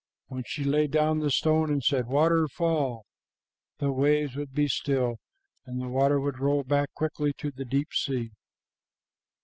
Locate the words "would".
4.35-4.51, 6.19-6.39